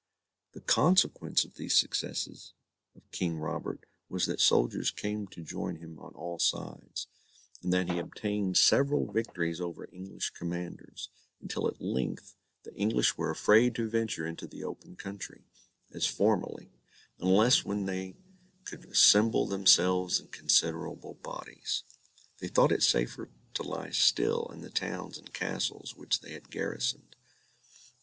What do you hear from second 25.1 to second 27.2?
and castles which they had garrisoned.